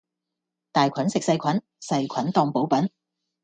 [0.71, 2.89] 大菌食細菌,細菌當補品